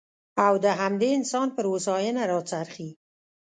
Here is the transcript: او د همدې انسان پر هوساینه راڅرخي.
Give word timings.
او 0.45 0.53
د 0.63 0.65
همدې 0.79 1.09
انسان 1.17 1.47
پر 1.55 1.65
هوساینه 1.71 2.21
راڅرخي. 2.31 2.89